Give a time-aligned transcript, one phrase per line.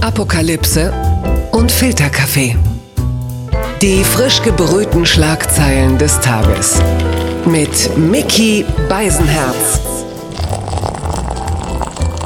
[0.00, 0.92] Apokalypse
[1.50, 2.56] und Filterkaffee.
[3.82, 6.80] Die frisch gebrühten Schlagzeilen des Tages.
[7.44, 9.80] Mit Mickey Beisenherz.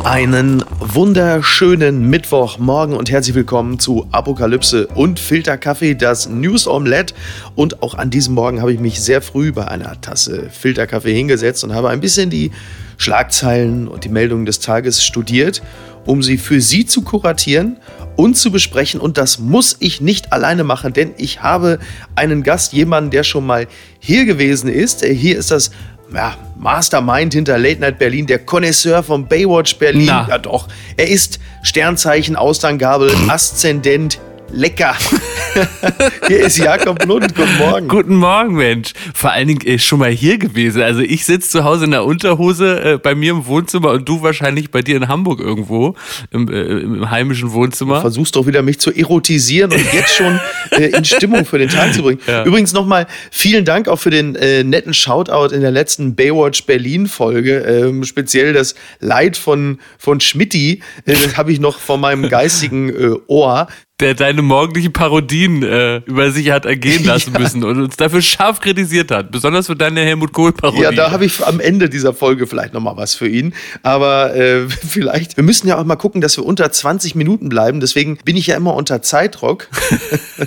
[0.04, 7.14] Einen wunderschönen Mittwochmorgen und herzlich willkommen zu Apokalypse und Filterkaffee, das News Omelette.
[7.54, 11.64] Und auch an diesem Morgen habe ich mich sehr früh bei einer Tasse Filterkaffee hingesetzt
[11.64, 12.50] und habe ein bisschen die
[12.98, 15.62] Schlagzeilen und die Meldungen des Tages studiert,
[16.06, 17.78] um sie für Sie zu kuratieren
[18.16, 19.00] und zu besprechen.
[19.00, 21.78] Und das muss ich nicht alleine machen, denn ich habe
[22.14, 23.66] einen Gast, jemanden, der schon mal
[23.98, 25.04] hier gewesen ist.
[25.04, 25.70] Hier ist das
[26.14, 30.06] ja, Mastermind hinter Late Night Berlin, der Connoisseur von Baywatch Berlin.
[30.06, 30.26] Na.
[30.28, 34.20] Ja doch, er ist Sternzeichen, Austernggabel, Aszendent,
[34.52, 34.94] lecker.
[36.28, 37.88] Hier ist Jakob Lund, guten Morgen.
[37.88, 38.92] Guten Morgen, Mensch.
[39.14, 40.80] Vor allen Dingen äh, schon mal hier gewesen.
[40.82, 44.22] Also ich sitze zu Hause in der Unterhose äh, bei mir im Wohnzimmer und du
[44.22, 45.94] wahrscheinlich bei dir in Hamburg irgendwo
[46.30, 48.00] im, äh, im heimischen Wohnzimmer.
[48.00, 51.92] Versuchst doch wieder mich zu erotisieren und jetzt schon äh, in Stimmung für den Tag
[51.92, 52.20] zu bringen.
[52.26, 52.44] Ja.
[52.44, 57.08] Übrigens nochmal vielen Dank auch für den äh, netten Shoutout in der letzten Baywatch Berlin
[57.08, 57.58] Folge.
[57.58, 62.92] Ähm, speziell das Leid von, von Schmidti, äh, das habe ich noch vor meinem geistigen
[63.26, 63.68] Ohr.
[64.02, 68.60] Der deine morgendlichen Parodien äh, über sich hat ergehen lassen müssen und uns dafür scharf
[68.60, 69.30] kritisiert hat.
[69.30, 70.82] Besonders für deine Helmut Kohl-Parodie.
[70.82, 73.54] Ja, da habe ich am Ende dieser Folge vielleicht nochmal was für ihn.
[73.82, 77.80] Aber äh, vielleicht, wir müssen ja auch mal gucken, dass wir unter 20 Minuten bleiben.
[77.80, 79.68] Deswegen bin ich ja immer unter Zeitdruck.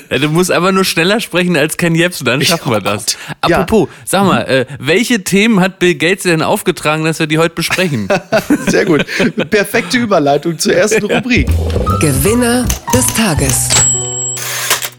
[0.09, 3.05] Ja, du musst einfach nur schneller sprechen als Ken Jebsen, dann schaffen wir Oh das.
[3.05, 3.17] Gott.
[3.49, 3.59] Ja.
[3.59, 7.55] Apropos, sag mal, äh, welche Themen hat Bill Gates denn aufgetragen, dass wir die heute
[7.55, 8.07] besprechen?
[8.67, 9.05] Sehr gut.
[9.49, 11.47] Perfekte Überleitung zur ersten Rubrik.
[11.99, 13.69] Gewinner des Tages.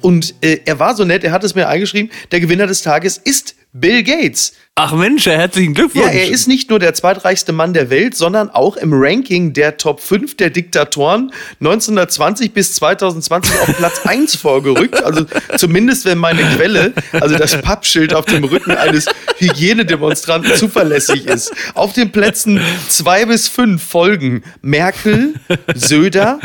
[0.00, 3.18] Und äh, er war so nett, er hat es mir eingeschrieben, der Gewinner des Tages
[3.18, 4.54] ist Bill Gates.
[4.78, 6.04] Ach Mensch, herzlichen Glückwunsch.
[6.04, 9.78] Ja, er ist nicht nur der zweitreichste Mann der Welt, sondern auch im Ranking der
[9.78, 15.02] Top 5 der Diktatoren 1920 bis 2020 auf Platz 1 vorgerückt.
[15.02, 15.24] Also
[15.56, 19.06] zumindest wenn meine Quelle, also das Pappschild auf dem Rücken eines
[19.38, 21.54] Hygienedemonstranten zuverlässig ist.
[21.72, 22.60] Auf den Plätzen
[22.90, 25.36] 2 bis 5 folgen Merkel,
[25.74, 26.38] Söder,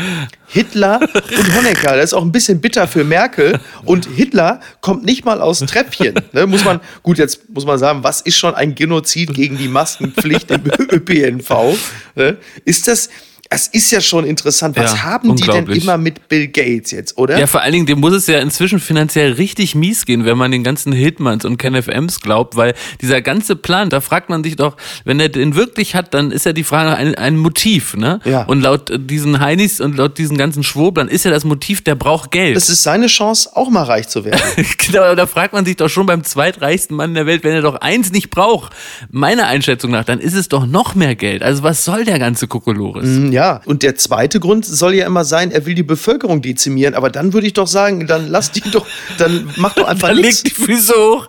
[0.52, 1.96] Hitler und Honecker.
[1.96, 3.58] Das ist auch ein bisschen bitter für Merkel.
[3.84, 6.14] Und Hitler kommt nicht mal aus Treppchen.
[6.32, 9.68] Ne, muss man, gut, jetzt muss man sagen, was ist schon ein Genozid gegen die
[9.68, 11.76] Maskenpflicht im ÖPNV?
[12.14, 12.36] Ne?
[12.64, 13.10] Ist das,
[13.54, 14.76] es ist ja schon interessant.
[14.76, 17.38] Was Ja, haben die denn immer mit Bill Gates jetzt, oder?
[17.38, 20.50] Ja, vor allen Dingen, dem muss es ja inzwischen finanziell richtig mies gehen, wenn man
[20.50, 24.76] den ganzen Hitmans und KenFMs glaubt, weil dieser ganze Plan, da fragt man sich doch,
[25.04, 28.20] wenn er den wirklich hat, dann ist ja die Frage ein, ein Motiv, ne?
[28.24, 28.44] Ja.
[28.44, 32.30] Und laut diesen Heinis und laut diesen ganzen Schwoblern ist ja das Motiv, der braucht
[32.30, 32.56] Geld.
[32.56, 34.40] Das ist seine Chance, auch mal reich zu werden.
[34.78, 37.76] genau, da fragt man sich doch schon beim zweitreichsten Mann der Welt, wenn er doch
[37.76, 38.72] eins nicht braucht,
[39.10, 41.42] meiner Einschätzung nach, dann ist es doch noch mehr Geld.
[41.42, 43.08] Also was soll der ganze Kokolores?
[43.30, 46.94] Ja, und der zweite Grund soll ja immer sein, er will die Bevölkerung dezimieren.
[46.94, 48.86] Aber dann würde ich doch sagen, dann lass die doch,
[49.18, 50.44] dann mach doch einfach Dann nichts.
[50.44, 51.28] leg die Füße hoch,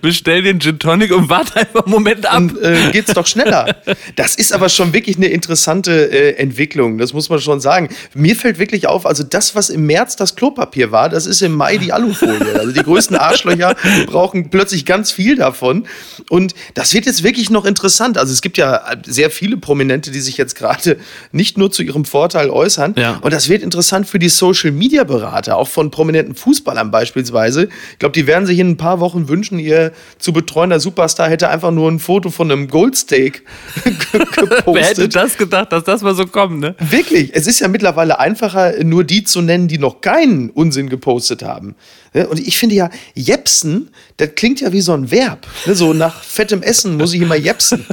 [0.00, 2.32] bestell den Gin Tonic und warte einfach einen Moment ab.
[2.34, 3.76] Dann äh, geht's doch schneller.
[4.16, 7.88] Das ist aber schon wirklich eine interessante äh, Entwicklung, das muss man schon sagen.
[8.14, 11.54] Mir fällt wirklich auf, also das, was im März das Klopapier war, das ist im
[11.54, 12.54] Mai die Alufolie.
[12.58, 13.76] Also die größten Arschlöcher
[14.06, 15.86] brauchen plötzlich ganz viel davon.
[16.28, 18.18] Und das wird jetzt wirklich noch interessant.
[18.18, 20.98] Also es gibt ja sehr viele Prominente, die sich jetzt gerade
[21.32, 22.94] nicht nur zu ihrem Vorteil äußern.
[22.96, 23.18] Ja.
[23.22, 27.68] Und das wird interessant für die Social-Media-Berater, auch von prominenten Fußballern beispielsweise.
[27.92, 31.48] Ich glaube, die werden sich in ein paar Wochen wünschen, ihr zu betreuender Superstar hätte
[31.48, 33.44] einfach nur ein Foto von einem Goldsteak
[34.12, 34.64] gepostet.
[34.66, 36.74] Wer hätte das gedacht, dass das mal so kommt, ne?
[36.78, 41.42] Wirklich, es ist ja mittlerweile einfacher, nur die zu nennen, die noch keinen Unsinn gepostet
[41.42, 41.74] haben.
[42.14, 45.46] Ja, Und ich finde ja, jepsen, das klingt ja wie so ein Verb.
[45.66, 47.84] Ne, So nach fettem Essen muss ich immer jepsen.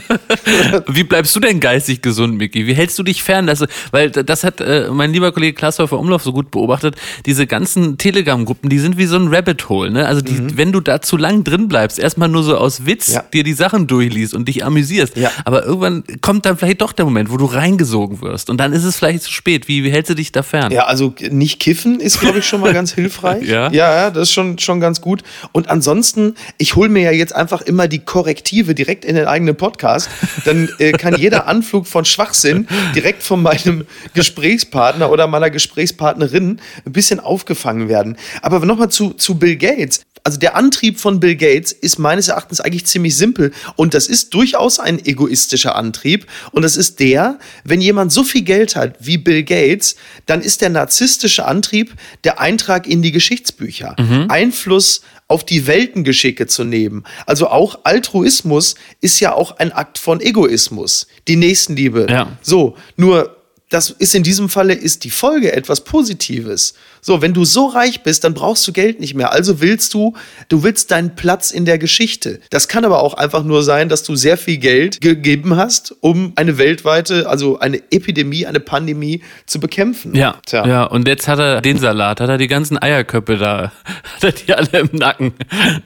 [0.88, 2.68] Wie bleibst du denn geistig gesund, Micky?
[2.68, 3.48] Wie hältst du dich fern?
[3.48, 6.96] Das, weil das hat äh, mein lieber Kollege Klaas-Häufer Umlauf so gut beobachtet.
[7.26, 9.90] Diese ganzen Telegram-Gruppen, die sind wie so ein Rabbit Hole.
[9.92, 10.06] Ne?
[10.06, 13.24] Also die, wenn du da zu lang drin bleibst, erstmal nur so aus Witz Ja.
[13.34, 15.18] dir die Sachen durchliest und dich amüsierst.
[15.18, 15.32] Ja.
[15.46, 18.50] Aber irgendwann kommt dann vielleicht doch der Moment, wo du reingesogen wirst.
[18.52, 19.68] Und dann ist es vielleicht zu spät.
[19.68, 20.72] Wie, wie hältst du dich da fern?
[20.72, 23.48] Ja, also nicht kiffen ist, glaube ich, schon mal ganz hilfreich.
[23.48, 25.24] Ja, ja, das ist schon, schon ganz gut.
[25.52, 29.56] Und ansonsten, ich hole mir ja jetzt einfach immer die Korrektive direkt in den eigenen
[29.56, 30.10] Podcast.
[30.46, 36.92] Dann äh, kann jeder Anflug von Schwachsinn direkt von meinem Gesprächspartner oder meiner Gesprächspartnerin ein
[36.92, 38.18] bisschen aufgefangen werden.
[38.42, 40.02] Aber nochmal zu, zu Bill Gates.
[40.24, 44.34] Also der Antrieb von Bill Gates ist meines Erachtens eigentlich ziemlich simpel und das ist
[44.34, 49.18] durchaus ein egoistischer Antrieb und das ist der, wenn jemand so viel Geld hat wie
[49.18, 49.96] Bill Gates,
[50.28, 53.96] dann ist der narzisstische Antrieb der Eintrag in die Geschichtsbücher,
[54.30, 57.04] Einfluss auf die Weltengeschicke zu nehmen.
[57.26, 62.08] Also auch Altruismus ist ja auch ein Akt von Egoismus, die Nächstenliebe.
[62.10, 62.38] Ja.
[62.42, 63.41] So, nur
[63.72, 66.74] das ist in diesem Falle ist die Folge etwas Positives.
[67.00, 69.32] So, wenn du so reich bist, dann brauchst du Geld nicht mehr.
[69.32, 70.14] Also willst du,
[70.50, 72.42] du willst deinen Platz in der Geschichte.
[72.50, 76.34] Das kann aber auch einfach nur sein, dass du sehr viel Geld gegeben hast, um
[76.36, 80.14] eine weltweite, also eine Epidemie, eine Pandemie zu bekämpfen.
[80.16, 80.68] Ja, Tja.
[80.68, 80.84] ja.
[80.84, 83.72] Und jetzt hat er den Salat, hat er die ganzen Eierköpfe da,
[84.16, 85.34] hat er die alle im Nacken.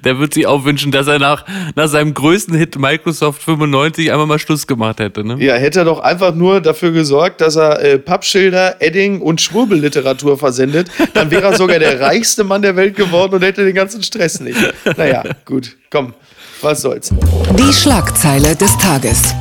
[0.04, 1.46] Der wird sich auch wünschen, dass er nach,
[1.76, 5.24] nach seinem größten Hit Microsoft 95 einmal mal Schluss gemacht hätte.
[5.24, 5.38] Ne?
[5.40, 10.38] Ja, hätte er doch einfach nur dafür gesorgt, dass er äh, Pappschilder, Edding und Schwurbelliteratur
[10.38, 14.04] versendet dann wäre er sogar der reichste Mann der Welt geworden und hätte den ganzen
[14.04, 14.58] Stress nicht.
[14.98, 16.14] Naja, gut, komm,
[16.62, 17.12] was soll's.
[17.58, 19.34] Die Schlagzeile des Tages.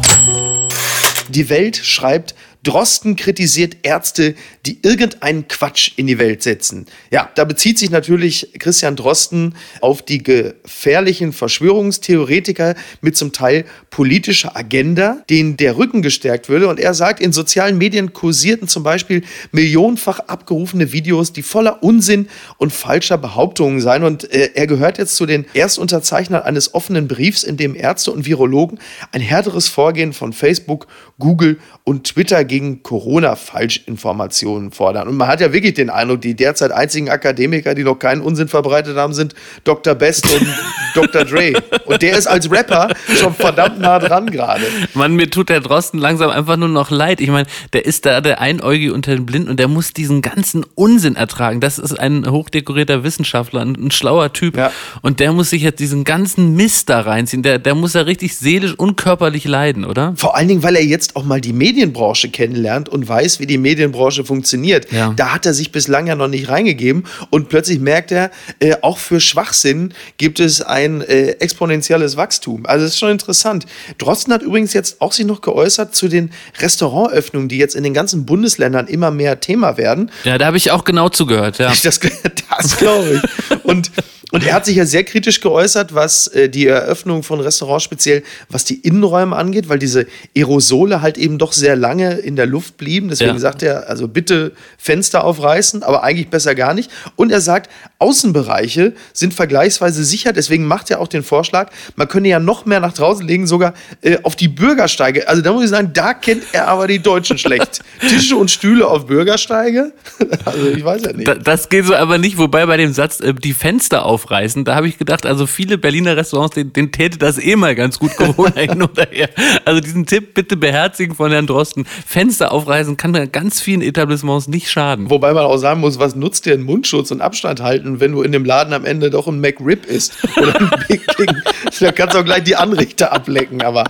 [1.28, 2.34] Die Welt schreibt,
[2.64, 4.34] Drosten kritisiert Ärzte,
[4.66, 6.86] die irgendeinen Quatsch in die Welt setzen.
[7.10, 14.56] Ja, da bezieht sich natürlich Christian Drosten auf die gefährlichen Verschwörungstheoretiker mit zum Teil politischer
[14.56, 16.68] Agenda, denen der Rücken gestärkt würde.
[16.68, 19.22] Und er sagt, in sozialen Medien kursierten zum Beispiel
[19.52, 22.28] millionenfach abgerufene Videos, die voller Unsinn
[22.58, 24.02] und falscher Behauptungen seien.
[24.02, 28.26] Und äh, er gehört jetzt zu den Erstunterzeichnern eines offenen Briefs, in dem Ärzte und
[28.26, 28.78] Virologen
[29.12, 30.86] ein härteres Vorgehen von Facebook,
[31.18, 35.08] Google und Twitter Corona-Falschinformationen fordern.
[35.08, 38.48] Und man hat ja wirklich den Eindruck, die derzeit einzigen Akademiker, die noch keinen Unsinn
[38.48, 39.34] verbreitet haben, sind
[39.64, 39.94] Dr.
[39.94, 40.46] Best und
[40.94, 41.24] Dr.
[41.24, 41.52] Dre.
[41.86, 44.64] Und der ist als Rapper schon verdammt nah dran gerade.
[44.94, 47.20] Mann, mir tut der Drosten langsam einfach nur noch leid.
[47.20, 50.64] Ich meine, der ist da der Einäugige unter den Blinden und der muss diesen ganzen
[50.74, 51.60] Unsinn ertragen.
[51.60, 54.56] Das ist ein hochdekorierter Wissenschaftler, ein, ein schlauer Typ.
[54.56, 54.72] Ja.
[55.02, 57.42] Und der muss sich jetzt diesen ganzen Mist da reinziehen.
[57.42, 60.14] Der, der muss ja richtig seelisch und körperlich leiden, oder?
[60.16, 63.46] Vor allen Dingen, weil er jetzt auch mal die Medienbranche kennt kennenlernt und weiß, wie
[63.46, 64.92] die Medienbranche funktioniert.
[64.92, 65.14] Ja.
[65.16, 68.30] Da hat er sich bislang ja noch nicht reingegeben und plötzlich merkt er,
[68.60, 72.66] äh, auch für Schwachsinn gibt es ein äh, exponentielles Wachstum.
[72.66, 73.64] Also das ist schon interessant.
[73.96, 77.94] Drosten hat übrigens jetzt auch sich noch geäußert zu den Restaurantöffnungen, die jetzt in den
[77.94, 80.10] ganzen Bundesländern immer mehr Thema werden.
[80.24, 81.58] Ja, da habe ich auch genau zugehört.
[81.58, 81.72] Ja.
[81.84, 83.64] Das, das glaube ich.
[83.64, 83.90] Und
[84.34, 88.24] und er hat sich ja sehr kritisch geäußert, was äh, die Eröffnung von Restaurants speziell,
[88.48, 92.76] was die Innenräume angeht, weil diese Aerosole halt eben doch sehr lange in der Luft
[92.76, 93.10] blieben.
[93.10, 93.38] Deswegen ja.
[93.38, 96.90] sagt er, also bitte Fenster aufreißen, aber eigentlich besser gar nicht.
[97.14, 97.70] Und er sagt,
[98.04, 100.32] Außenbereiche sind vergleichsweise sicher.
[100.32, 103.74] Deswegen macht er auch den Vorschlag, man könne ja noch mehr nach draußen legen, sogar
[104.02, 105.28] äh, auf die Bürgersteige.
[105.28, 107.80] Also da muss ich sagen, da kennt er aber die Deutschen schlecht.
[108.00, 109.92] Tische und Stühle auf Bürgersteige?
[110.44, 111.46] also ich weiß ja nicht.
[111.46, 114.64] Das geht so aber nicht, wobei bei dem Satz, äh, die Fenster auf aufreißen.
[114.64, 117.98] Da habe ich gedacht, also viele Berliner Restaurants, denen, denen täte das eh mal ganz
[117.98, 119.28] gut Corona hin oder her.
[119.64, 121.84] Also diesen Tipp bitte beherzigen von Herrn Drosten.
[122.06, 125.10] Fenster aufreißen kann ganz vielen Etablissements nicht schaden.
[125.10, 128.22] Wobei man auch sagen muss, was nutzt dir ein Mundschutz und Abstand halten, wenn du
[128.22, 131.36] in dem Laden am Ende doch ein McRib isst oder ein Big King.
[131.80, 133.84] da kannst du auch gleich die Anrichter ablecken, aber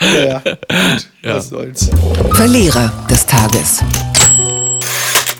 [0.00, 0.58] naja, gut,
[1.22, 1.36] ja.
[1.36, 1.90] was soll's.
[2.32, 3.80] Verlierer des Tages.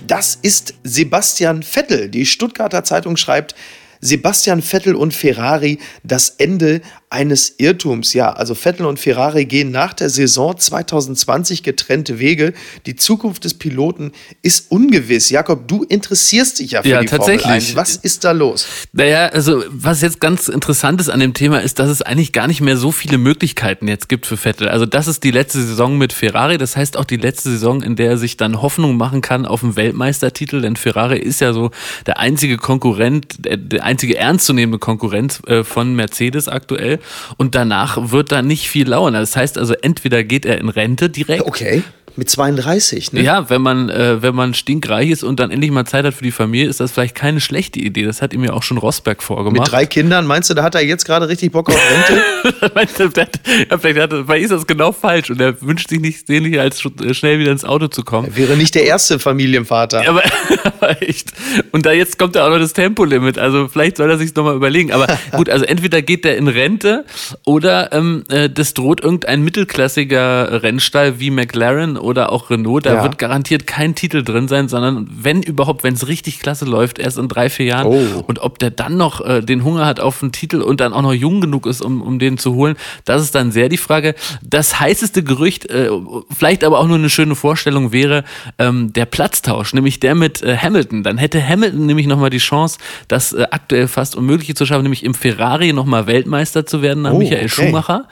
[0.07, 2.09] Das ist Sebastian Vettel.
[2.09, 3.55] Die Stuttgarter Zeitung schreibt,
[4.01, 6.83] Sebastian Vettel und Ferrari das Ende
[7.13, 8.15] eines Irrtums.
[8.15, 12.55] Ja, also Vettel und Ferrari gehen nach der Saison 2020 getrennte Wege.
[12.87, 15.29] Die Zukunft des Piloten ist ungewiss.
[15.29, 17.43] Jakob, du interessierst dich ja für ja, die tatsächlich.
[17.43, 17.77] Formel 1.
[17.77, 18.67] Was ist da los?
[18.93, 22.47] Naja, also was jetzt ganz interessant ist an dem Thema ist, dass es eigentlich gar
[22.47, 24.69] nicht mehr so viele Möglichkeiten jetzt gibt für Vettel.
[24.69, 26.57] Also das ist die letzte Saison mit Ferrari.
[26.57, 29.63] Das heißt auch die letzte Saison, in der er sich dann Hoffnung machen kann auf
[29.63, 30.63] einen Weltmeistertitel.
[30.63, 31.73] Denn Ferrari ist ja so
[32.07, 37.01] der einzige Konkurrent, der einzige ernstzunehmende Konkurrent äh, von Mercedes aktuell
[37.37, 39.15] und danach wird da nicht viel lauern.
[39.15, 41.47] Das heißt also, entweder geht er in Rente direkt.
[41.47, 41.83] Okay.
[42.17, 43.23] Mit 32, ne?
[43.23, 46.25] Ja, wenn man, äh, wenn man stinkreich ist und dann endlich mal Zeit hat für
[46.25, 48.05] die Familie, ist das vielleicht keine schlechte Idee.
[48.05, 49.61] Das hat ihm ja auch schon Rosberg vorgemacht.
[49.61, 53.15] Mit drei Kindern, meinst du, da hat er jetzt gerade richtig Bock auf Rente?
[53.15, 53.29] der,
[53.71, 56.85] ja, vielleicht, hat, vielleicht ist das genau falsch und er wünscht sich nicht sehnlich, als
[56.85, 58.29] äh, schnell wieder ins Auto zu kommen.
[58.29, 60.05] Er wäre nicht der erste Familienvater.
[60.05, 60.23] Ja, aber,
[60.65, 61.33] aber echt.
[61.71, 63.39] Und da jetzt kommt ja auch noch das Tempolimit.
[63.39, 64.93] Also vielleicht soll er sich nochmal überlegen.
[64.93, 67.05] Aber gut, also entweder geht er in Rente
[67.47, 73.03] oder ähm, äh, das droht irgendein mittelklassiger Rennstall wie McLaren oder auch Renault, da ja.
[73.03, 77.19] wird garantiert kein Titel drin sein, sondern wenn überhaupt, wenn es richtig klasse läuft, erst
[77.19, 77.87] in drei, vier Jahren.
[77.87, 78.25] Oh.
[78.27, 81.03] Und ob der dann noch äh, den Hunger hat auf einen Titel und dann auch
[81.03, 84.15] noch jung genug ist, um, um den zu holen, das ist dann sehr die Frage.
[84.43, 85.91] Das heißeste Gerücht, äh,
[86.37, 88.25] vielleicht aber auch nur eine schöne Vorstellung wäre
[88.59, 91.03] ähm, der Platztausch, nämlich der mit äh, Hamilton.
[91.03, 92.79] Dann hätte Hamilton nämlich nochmal die Chance,
[93.09, 97.13] das äh, aktuell fast Unmögliche zu schaffen, nämlich im Ferrari nochmal Weltmeister zu werden nach
[97.13, 97.49] oh, Michael okay.
[97.49, 98.09] Schumacher.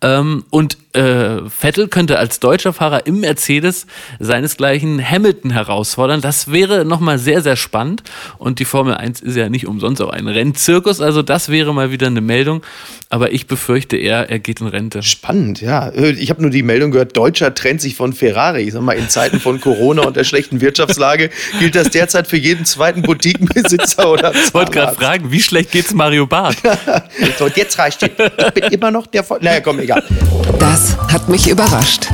[0.00, 3.86] Ähm, und äh, Vettel könnte als deutscher Fahrer im Mercedes
[4.20, 6.20] seinesgleichen Hamilton herausfordern.
[6.20, 8.02] Das wäre nochmal sehr, sehr spannend.
[8.38, 11.00] Und die Formel 1 ist ja nicht umsonst auch ein Rennzirkus.
[11.00, 12.62] Also das wäre mal wieder eine Meldung.
[13.10, 15.02] Aber ich befürchte eher, er geht in Rente.
[15.02, 15.92] Spannend, ja.
[15.92, 18.62] Ich habe nur die Meldung gehört, Deutscher trennt sich von Ferrari.
[18.62, 22.36] Ich sag mal, in Zeiten von Corona und der schlechten Wirtschaftslage gilt das derzeit für
[22.36, 26.56] jeden zweiten Boutiquenbesitzer oder Ich wollte gerade fragen, wie schlecht geht's Mario Barth?
[27.38, 28.08] so, und jetzt reicht es.
[28.08, 29.24] Ich bin immer noch der...
[29.40, 30.02] Naja, komm, egal.
[30.58, 32.08] Das hat mich überrascht.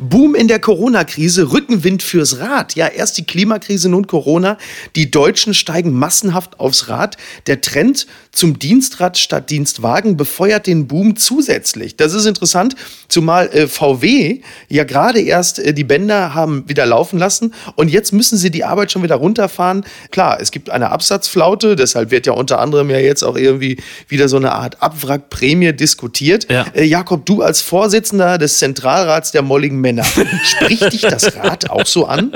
[0.00, 2.74] Boom in der Corona-Krise, Rückenwind fürs Rad.
[2.74, 4.56] Ja, erst die Klimakrise, nun Corona.
[4.96, 7.18] Die Deutschen steigen massenhaft aufs Rad.
[7.46, 11.96] Der Trend zum Dienstrad statt Dienstwagen befeuert den Boom zusätzlich.
[11.96, 12.76] Das ist interessant,
[13.08, 18.12] zumal äh, VW ja gerade erst äh, die Bänder haben wieder laufen lassen und jetzt
[18.12, 19.84] müssen sie die Arbeit schon wieder runterfahren.
[20.12, 23.78] Klar, es gibt eine Absatzflaute, deshalb wird ja unter anderem ja jetzt auch irgendwie
[24.08, 26.50] wieder so eine Art Abwrackprämie diskutiert.
[26.50, 26.66] Ja.
[26.74, 30.04] Äh, Jakob, du als Vorsitzender des Zentralrats der molligen Männer,
[30.44, 32.32] spricht dich das Rad auch so an?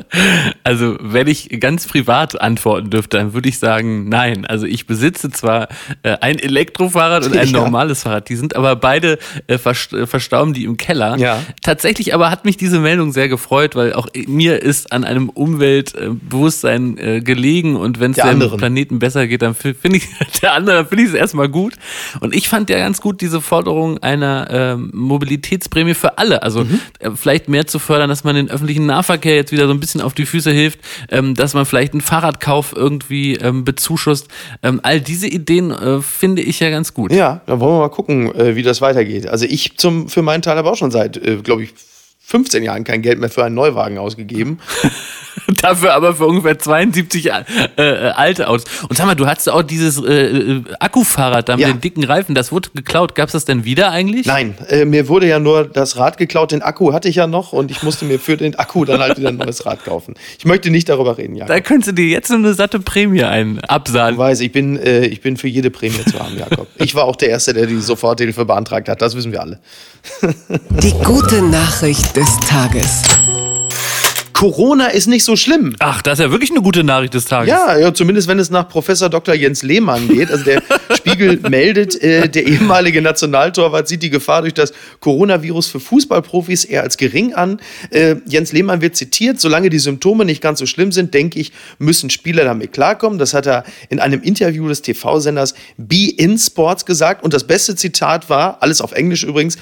[0.65, 4.45] Also, wenn ich ganz privat antworten dürfte, dann würde ich sagen, nein.
[4.47, 5.69] Also, ich besitze zwar
[6.03, 7.53] äh, ein Elektrofahrrad und ein Ja.
[7.61, 9.59] normales Fahrrad, die sind aber beide äh, äh,
[10.07, 11.17] verstauben die im Keller.
[11.19, 11.41] Ja.
[11.63, 16.99] Tatsächlich aber hat mich diese Meldung sehr gefreut, weil auch mir ist an einem Umweltbewusstsein
[16.99, 18.59] äh, gelegen und wenn es dem anderen.
[18.59, 20.05] Planeten besser geht, dann fi- finde ich
[20.43, 21.75] der andere, finde ich es erstmal gut.
[22.21, 26.43] Und ich fand ja ganz gut diese Forderung einer ähm, Mobilitätsprämie für alle.
[26.43, 26.81] Also Mhm.
[27.01, 27.11] äh,
[27.45, 30.15] vielleicht mehr zu fördern, dass man den öffentlichen Nahverkehr jetzt wieder so ein bisschen auf
[30.15, 34.29] die Füße hilft, ähm, dass man vielleicht einen Fahrradkauf irgendwie ähm, bezuschusst.
[34.63, 37.13] Ähm, all diese Ideen äh, finde ich ja ganz gut.
[37.13, 39.27] Ja, dann wollen wir mal gucken, äh, wie das weitergeht.
[39.27, 41.75] Also ich zum, für meinen Teil habe auch schon seit, äh, glaube ich,
[42.27, 44.59] 15 Jahren kein Geld mehr für einen Neuwagen ausgegeben.
[45.65, 47.43] Dafür aber für ungefähr 72 äh,
[47.77, 48.65] äh, alte Autos.
[48.89, 51.73] Und sag mal, du hattest auch dieses äh, äh, Akkufahrrad da mit Ja.
[51.73, 53.15] den dicken Reifen, das wurde geklaut.
[53.15, 54.27] Gab's das denn wieder eigentlich?
[54.27, 57.53] Nein, äh, mir wurde ja nur das Rad geklaut, den Akku hatte ich ja noch
[57.53, 60.15] und ich musste mir für den Akku dann halt wieder ein neues Rad kaufen.
[60.39, 61.47] Ich möchte nicht darüber reden, ja.
[61.47, 64.19] Da könntest du dir jetzt eine satte Prämie ein Du absahnen.
[64.19, 66.67] weißt, ich bin, äh, ich bin für jede Prämie zu haben, Jakob.
[66.77, 69.61] Ich war auch der Erste, der die Soforthilfe beantragt hat, das wissen wir alle.
[70.83, 73.03] Die gute Nachricht des Tages.
[74.45, 75.75] Corona ist nicht so schlimm.
[75.79, 77.49] Ach, das ist ja wirklich eine gute Nachricht des Tages.
[77.49, 79.35] Ja, ja, zumindest wenn es nach Professor Dr.
[79.35, 80.31] Jens Lehmann geht.
[80.31, 80.63] Also der
[80.95, 86.83] Spiegel meldet, äh, der ehemalige Nationaltorwart sieht die Gefahr durch das Coronavirus für Fußballprofis eher
[86.83, 87.59] als gering an.
[87.89, 91.51] Äh, Jens Lehmann wird zitiert, solange die Symptome nicht ganz so schlimm sind, denke ich,
[91.79, 93.19] müssen Spieler damit klarkommen.
[93.19, 97.25] Das hat er in einem Interview des TV-Senders Be In Sports gesagt.
[97.25, 99.57] Und das beste Zitat war, alles auf Englisch übrigens,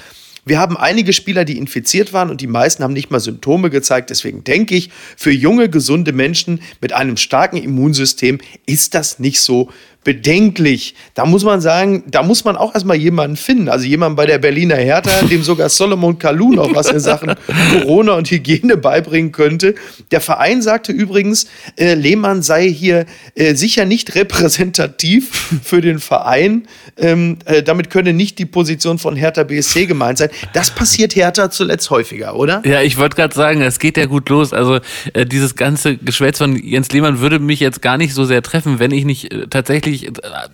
[0.45, 4.09] wir haben einige Spieler, die infiziert waren und die meisten haben nicht mal Symptome gezeigt.
[4.09, 9.71] Deswegen denke ich, für junge, gesunde Menschen mit einem starken Immunsystem ist das nicht so
[10.03, 10.95] bedenklich.
[11.13, 13.69] Da muss man sagen, da muss man auch erstmal jemanden finden.
[13.69, 17.35] Also jemanden bei der Berliner Hertha, dem sogar Solomon Kalou noch was in Sachen
[17.71, 19.75] Corona und Hygiene beibringen könnte.
[20.11, 23.05] Der Verein sagte übrigens, äh, Lehmann sei hier
[23.35, 26.67] äh, sicher nicht repräsentativ für den Verein.
[26.97, 30.29] Ähm, äh, damit könne nicht die Position von Hertha BSC gemeint sein.
[30.53, 32.61] Das passiert Hertha zuletzt häufiger, oder?
[32.65, 34.53] Ja, ich wollte gerade sagen, es geht ja gut los.
[34.53, 34.79] Also
[35.13, 38.79] äh, dieses ganze Geschwätz von Jens Lehmann würde mich jetzt gar nicht so sehr treffen,
[38.79, 40.11] wenn ich nicht äh, tatsächlich äh,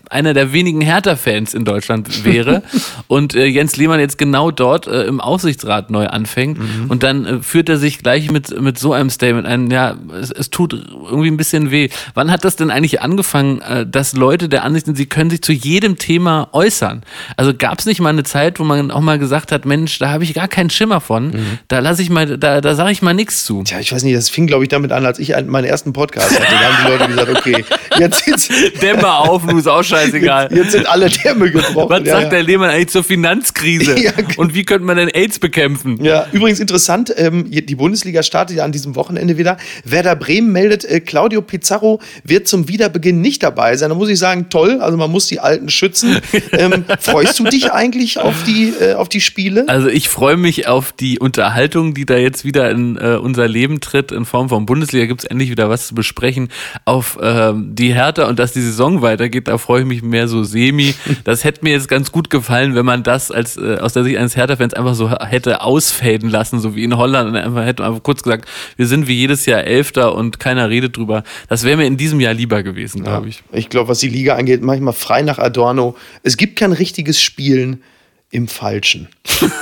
[0.09, 2.63] einer der wenigen Hertha-Fans in Deutschland wäre
[3.07, 7.41] und äh, Jens Lehmann jetzt genau dort äh, im Aufsichtsrat neu anfängt und dann äh,
[7.41, 9.71] führt er sich gleich mit mit so einem Statement ein.
[9.71, 11.89] Ja, es, es tut irgendwie ein bisschen weh.
[12.13, 15.41] Wann hat das denn eigentlich angefangen, äh, dass Leute der Ansicht sind, sie können sich
[15.41, 17.03] zu jedem Thema äußern?
[17.37, 20.09] Also gab es nicht mal eine Zeit, wo man auch mal gesagt hat, Mensch, da
[20.09, 21.33] habe ich gar keinen Schimmer von.
[21.67, 23.63] Da lasse ich mal, da, da sage ich mal nichts zu.
[23.63, 25.93] Tja, ich weiß nicht, das fing, glaube ich, damit an, als ich einen, meinen ersten
[25.93, 26.51] Podcast hatte.
[26.51, 27.65] Da haben die Leute gesagt, okay,
[27.97, 30.49] jetzt, jetzt, Dämme auf, nu ist auch scheißegal.
[30.53, 31.89] jetzt sind alle Dämme gebrochen.
[31.89, 32.29] Was Ja, sagt ja.
[32.29, 33.95] der Lehmann eigentlich zur Finanzkrise?
[33.99, 34.29] Ja, genau.
[34.37, 36.03] Und wie könnte man denn AIDS bekämpfen?
[36.03, 39.57] Ja, übrigens interessant, ähm, die Bundesliga startet ja an diesem Wochenende wieder.
[39.83, 43.89] Werder Bremen meldet, äh, Claudio Pizarro wird zum Wiederbeginn nicht dabei sein.
[43.89, 46.17] Da muss ich sagen, toll, also man muss die Alten schützen.
[46.51, 49.65] Ähm, freust du dich eigentlich auf die, äh, auf die Spiele?
[49.67, 53.79] Also ich freue mich auf die Unterhaltung, die da jetzt wieder in äh, unser Leben
[53.81, 55.05] tritt, in Form von Bundesliga.
[55.05, 56.49] Gibt es endlich wieder was zu besprechen.
[56.85, 60.43] Auf ähm, die Hertha und dass die Saison weitergeht, da freue ich mich mehr so
[60.43, 60.93] semi.
[61.25, 64.17] Das hätte mir jetzt ganz gut gefallen, wenn man das als äh, aus der Sicht
[64.17, 67.29] eines Hertha-Fans einfach so hätte ausfaden lassen, so wie in Holland.
[67.29, 68.47] Und einfach hätte einfach kurz gesagt,
[68.77, 71.23] wir sind wie jedes Jahr Elfter und keiner redet drüber.
[71.49, 73.43] Das wäre mir in diesem Jahr lieber gewesen, glaube ich.
[73.51, 75.95] Ich glaube, was die Liga angeht, manchmal frei nach Adorno.
[76.23, 77.83] Es gibt kein richtiges Spielen
[78.31, 79.07] im Falschen.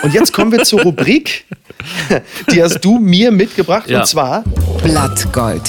[0.03, 1.45] Und jetzt kommen wir zur Rubrik,
[2.51, 3.89] die hast du mir mitgebracht.
[3.89, 4.01] Ja.
[4.01, 4.43] Und zwar,
[4.83, 5.63] Blattgold.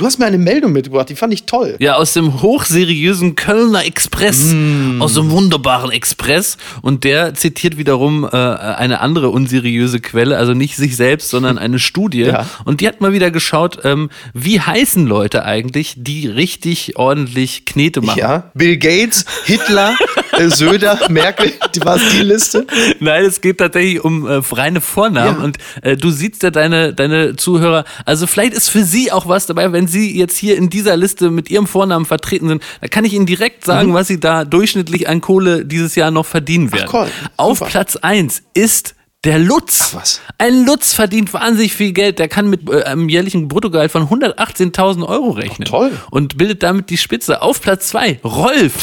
[0.00, 1.76] Du hast mir eine Meldung mitgebracht, die fand ich toll.
[1.78, 5.02] Ja, aus dem hochseriösen Kölner Express, Mm.
[5.02, 6.56] aus dem wunderbaren Express.
[6.80, 11.78] Und der zitiert wiederum äh, eine andere unseriöse Quelle, also nicht sich selbst, sondern eine
[11.90, 12.22] Studie.
[12.22, 12.46] Ja.
[12.64, 18.00] Und die hat mal wieder geschaut, ähm, wie heißen Leute eigentlich, die richtig ordentlich Knete
[18.00, 18.18] machen.
[18.20, 19.94] Ja, Bill Gates, Hitler,
[20.38, 22.66] äh, Söder, Merkel, die war die Liste.
[23.00, 25.44] Nein, es geht tatsächlich um äh, reine Vornamen Ja.
[25.44, 29.44] und äh, du siehst ja deine, deine Zuhörer, also vielleicht ist für sie auch was
[29.44, 33.04] dabei, wenn sie jetzt hier in dieser Liste mit ihrem Vornamen vertreten sind, da kann
[33.04, 36.88] ich ihnen direkt sagen, was sie da durchschnittlich an Kohle dieses Jahr noch verdienen werden.
[36.92, 37.08] cool.
[37.36, 37.70] Auf Super.
[37.70, 38.94] Platz eins ist
[39.24, 39.78] der Lutz.
[39.82, 40.20] Ach, was?
[40.38, 42.18] Ein Lutz verdient wahnsinnig viel Geld.
[42.18, 45.68] Der kann mit äh, einem jährlichen Bruttogehalt von 118.000 Euro rechnen.
[45.68, 45.92] toll.
[46.10, 47.42] Und bildet damit die Spitze.
[47.42, 48.74] Auf Platz zwei Rolf.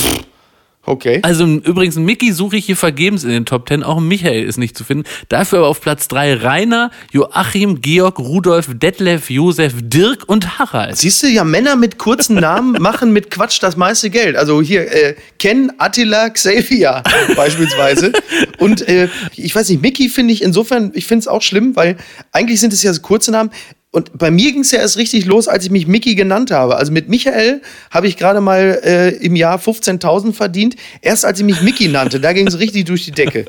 [0.87, 1.19] Okay.
[1.21, 3.83] Also übrigens, Mickey suche ich hier vergebens in den Top 10.
[3.83, 5.03] Auch Michael ist nicht zu finden.
[5.27, 10.95] Dafür aber auf Platz 3 Rainer, Joachim, Georg, Rudolf, Detlef, Josef, Dirk und Harald.
[10.95, 14.37] Siehst du, ja, Männer mit kurzen Namen machen mit Quatsch das meiste Geld.
[14.37, 17.03] Also hier, äh, Ken, Attila, Xavier
[17.35, 18.13] beispielsweise.
[18.57, 21.97] Und äh, ich weiß nicht, Mickey finde ich insofern, ich finde es auch schlimm, weil
[22.31, 23.51] eigentlich sind es ja so kurze Namen.
[23.97, 26.75] Und bei mir ging es ja erst richtig los, als ich mich Mickey genannt habe.
[26.75, 30.75] Also mit Michael habe ich gerade mal äh, im Jahr 15.000 verdient.
[31.01, 33.45] Erst als ich mich Mickey nannte, da ging es richtig durch die Decke.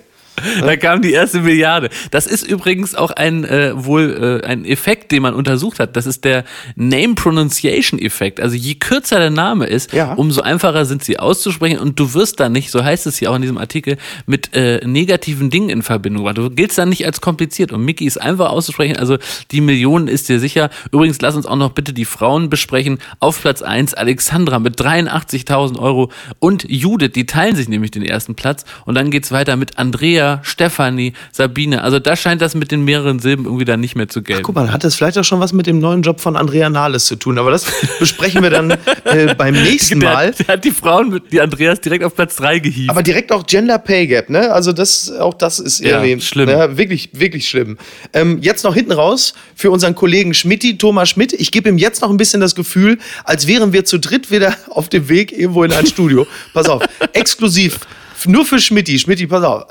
[0.61, 1.89] Da kam die erste Milliarde.
[2.11, 5.97] Das ist übrigens auch ein äh, wohl äh, ein Effekt, den man untersucht hat.
[5.97, 6.45] Das ist der
[6.77, 8.41] Name Pronunciation Effekt.
[8.41, 10.15] Also je kürzer der Name ist, Ja.
[10.15, 13.37] umso einfacher sind sie auszusprechen und du wirst dann nicht, so heißt es hier auch
[13.37, 16.33] in diesem Artikel, mit äh, negativen Dingen in Verbindung.
[16.35, 18.97] Du giltst dann nicht als kompliziert und Mickey ist einfach auszusprechen.
[18.97, 19.17] Also
[19.51, 20.71] die Millionen ist dir sicher.
[20.93, 22.99] Übrigens, lass uns auch noch bitte die Frauen besprechen.
[23.21, 28.35] Auf Platz 1 Alexandra mit 83.000 Euro und Judith, die teilen sich nämlich den ersten
[28.35, 31.83] Platz und dann geht's weiter mit Andrea, Stefanie, Sabine.
[31.83, 34.43] Also da scheint das mit den mehreren Silben irgendwie dann nicht mehr zu gelten.
[34.43, 37.07] Guck mal, hat das vielleicht auch schon was mit dem neuen Job von Andrea Nahles
[37.07, 37.39] zu tun.
[37.39, 37.67] Aber das
[37.99, 38.71] besprechen wir dann
[39.05, 40.31] äh, beim nächsten der, Mal.
[40.33, 42.91] der hat die Frauen mit die Andreas direkt auf Platz 3 gehievt.
[42.91, 44.53] Aber direkt auch Gender Pay Gap, ne?
[44.53, 46.49] Also das, auch das ist Ja, irgendwie schlimm.
[46.49, 47.79] Ja, wirklich, wirklich schlimm.
[48.13, 51.33] Ähm, jetzt noch hinten raus für unseren Kollegen Schmidti, Thomas Schmidt.
[51.33, 54.55] Ich gebe ihm jetzt noch ein bisschen das Gefühl, als wären wir zu dritt wieder
[54.71, 56.27] auf dem Weg irgendwo in ein Studio.
[56.53, 56.83] Pass auf,
[57.13, 57.81] exklusiv,
[58.27, 58.99] nur für Schmidti.
[58.99, 59.65] Schmidti, pass auf.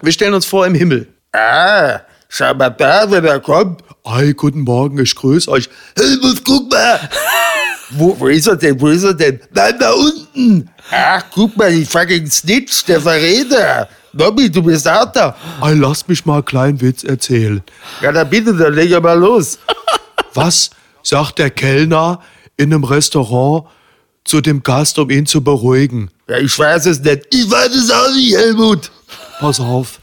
[0.00, 1.08] Wir stellen uns vor im Himmel.
[1.32, 3.82] Ah, schau mal da, wenn er kommt.
[4.06, 5.68] Hi, guten Morgen, ich grüße euch.
[5.96, 7.00] Helmut, guck mal.
[7.90, 8.78] Wo, wo ist er denn?
[8.78, 9.40] Wo ist er denn?
[9.52, 10.70] Nein, da unten.
[10.90, 13.88] Ach, guck mal, die fucking Snitch, der Verräter.
[14.12, 15.34] Nobby, du bist auch da.
[15.62, 17.62] Hey, lass mich mal einen kleinen Witz erzählen.
[18.02, 19.58] Ja, dann bitte, dann leg ja mal los.
[20.34, 20.70] Was
[21.02, 22.20] sagt der Kellner
[22.58, 23.64] in einem Restaurant
[24.24, 26.10] zu dem Gast, um ihn zu beruhigen?
[26.28, 27.26] Ja, ich weiß es nicht.
[27.30, 28.90] Ich weiß es auch nicht, Helmut.
[29.40, 30.00] Pass auf,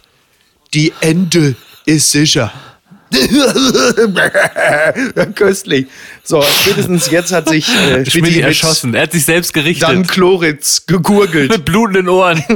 [0.74, 2.52] die Ente ist sicher.
[5.36, 5.88] Köstlich.
[6.24, 8.94] So, spätestens jetzt hat sich äh, Schmidt erschossen.
[8.94, 9.88] Er hat sich selbst gerichtet.
[9.88, 11.52] Dan Chloritz gegurgelt.
[11.52, 12.44] mit blutenden Ohren.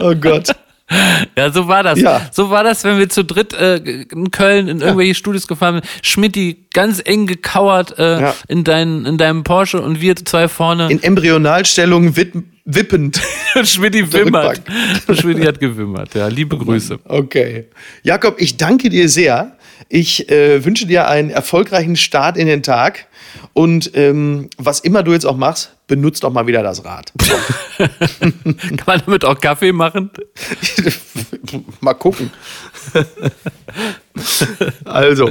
[0.00, 0.48] Oh Gott.
[1.36, 1.98] Ja, so war das.
[2.00, 2.28] Ja.
[2.32, 5.86] So war das, wenn wir zu dritt äh, in Köln in irgendwelche Studios gefahren sind.
[6.02, 8.34] Schmidti ganz eng gekauert äh, Ja.
[8.48, 10.90] in, dein, in deinem Porsche und wir zwei vorne.
[10.90, 12.34] In Embryonalstellung wip
[12.66, 13.20] wippend.
[13.62, 14.60] Schmidti wimmert.
[15.12, 16.14] Schmidti hat gewimmert.
[16.14, 16.98] Ja, liebe Grüße.
[17.04, 17.66] Okay.
[18.02, 19.56] Jakob, ich danke dir sehr.
[19.88, 23.06] Ich äh, wünsche dir einen erfolgreichen Start in den Tag.
[23.52, 27.12] Und ähm, was immer du jetzt auch machst, benutzt doch mal wieder das Rad.
[27.78, 30.10] Kann man damit auch Kaffee machen?
[31.80, 32.30] mal gucken.
[34.84, 35.30] also,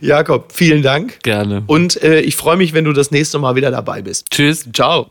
[0.00, 1.18] Jakob, vielen Dank.
[1.22, 1.64] Gerne.
[1.66, 4.30] Und äh, ich freue mich, wenn du das nächste Mal wieder dabei bist.
[4.30, 4.68] Tschüss.
[4.72, 5.10] Ciao.